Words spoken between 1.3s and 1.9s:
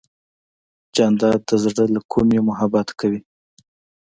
د زړه